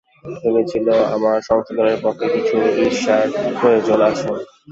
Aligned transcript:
ভেবেছিলে 0.35 0.95
আমার 1.15 1.37
সংশোধনের 1.49 1.99
পক্ষে 2.03 2.27
কিছু 2.35 2.55
ঈর্ষার 2.83 3.25
প্রয়োজন 3.59 3.99
আছে। 4.09 4.29